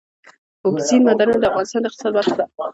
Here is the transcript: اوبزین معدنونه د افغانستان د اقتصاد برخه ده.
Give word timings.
اوبزین 0.65 1.01
معدنونه 1.05 1.37
د 1.41 1.45
افغانستان 1.49 1.81
د 1.81 1.85
اقتصاد 1.87 2.11
برخه 2.17 2.35
ده. 2.39 2.45